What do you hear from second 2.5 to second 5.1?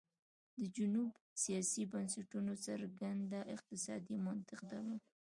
څرګند اقتصادي منطق درلود.